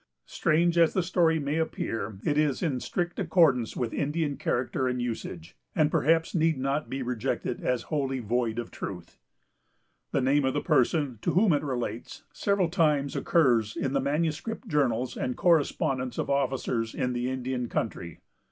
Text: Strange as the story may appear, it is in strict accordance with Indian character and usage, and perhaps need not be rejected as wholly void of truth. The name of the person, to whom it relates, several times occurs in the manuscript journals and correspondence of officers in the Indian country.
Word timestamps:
Strange 0.25 0.79
as 0.79 0.93
the 0.95 1.03
story 1.03 1.37
may 1.37 1.59
appear, 1.59 2.17
it 2.25 2.35
is 2.35 2.63
in 2.63 2.79
strict 2.79 3.19
accordance 3.19 3.77
with 3.77 3.93
Indian 3.93 4.35
character 4.35 4.87
and 4.87 4.99
usage, 4.99 5.55
and 5.75 5.91
perhaps 5.91 6.33
need 6.33 6.57
not 6.57 6.89
be 6.89 7.03
rejected 7.03 7.61
as 7.63 7.83
wholly 7.83 8.17
void 8.17 8.57
of 8.57 8.71
truth. 8.71 9.19
The 10.11 10.19
name 10.19 10.43
of 10.43 10.55
the 10.55 10.59
person, 10.61 11.19
to 11.21 11.33
whom 11.35 11.53
it 11.53 11.61
relates, 11.61 12.23
several 12.33 12.67
times 12.69 13.15
occurs 13.15 13.75
in 13.77 13.93
the 13.93 14.01
manuscript 14.01 14.67
journals 14.67 15.15
and 15.15 15.37
correspondence 15.37 16.17
of 16.17 16.31
officers 16.31 16.95
in 16.95 17.13
the 17.13 17.29
Indian 17.29 17.69
country. 17.69 18.21